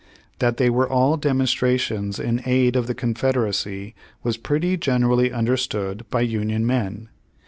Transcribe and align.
That 0.39 0.57
they 0.57 0.71
were 0.71 0.89
all 0.89 1.15
demonstrations 1.15 2.19
in 2.19 2.41
aid 2.43 2.75
of 2.75 2.87
the 2.87 2.95
Confederacy 2.95 3.93
was 4.23 4.35
pretty 4.35 4.75
generally 4.75 5.31
understood 5.31 6.07
by 6.09 6.21
Union 6.21 6.65
men. 6.65 7.09